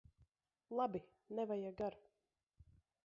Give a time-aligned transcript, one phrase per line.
[0.79, 1.01] Labi!
[1.39, 1.99] Nevajag ar'.